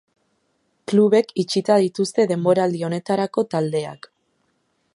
[0.91, 4.09] Klubek itxita dituzte denboraldi honetarako taldeak.